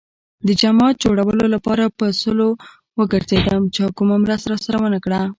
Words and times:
د 0.47 0.49
جماعت 0.61 0.95
جوړولو 1.03 1.45
لپاره 1.55 1.83
په 1.97 2.05
سلو 2.21 2.49
وگرځېدم. 2.99 3.61
چا 3.75 3.85
کومه 3.97 4.15
مرسته 4.23 4.47
راسره 4.51 4.77
ونه 4.81 4.99
کړه. 5.05 5.21